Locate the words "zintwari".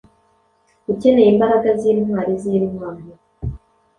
1.81-2.33, 2.41-3.03